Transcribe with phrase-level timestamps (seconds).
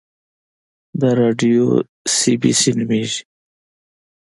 [0.99, 1.65] دا راډیو
[2.15, 3.21] سي بي سي نومیږي